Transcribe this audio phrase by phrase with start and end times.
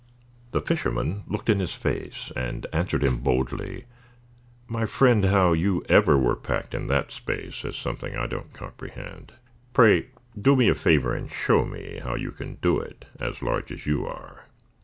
[0.49, 3.85] The fisherman looked in his face, And answered him boldly:
[4.67, 9.33] "My friend, How you ever were packed in that space Is something I don't comprehend.
[9.73, 13.71] Pray do me the favor to show me how you Can do it, as large
[13.71, 14.45] as you are."